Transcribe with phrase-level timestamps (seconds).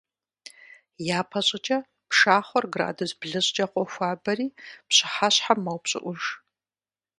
[1.19, 1.77] Япэщӏыкӏэ
[2.09, 4.47] пшахъуэр градус блыщӏкӏэ къохуабэри,
[4.87, 6.21] пщыхьэщхьэм мэупщӏыӏуж.